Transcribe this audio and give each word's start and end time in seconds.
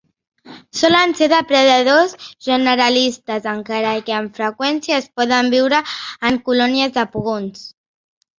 Solen 0.77 1.11
ser 1.17 1.25
depredadors 1.33 2.15
generalistes, 2.47 3.45
encara 3.51 3.93
que 4.09 4.17
amb 4.21 4.41
freqüència 4.41 4.99
es 5.03 5.09
poden 5.21 5.51
veure 5.57 5.83
en 6.31 6.41
colònies 6.51 6.97
de 6.99 7.07
pugons. 7.19 7.63